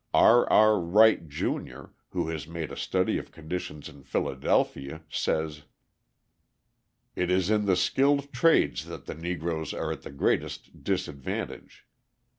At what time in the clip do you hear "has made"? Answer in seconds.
2.29-2.71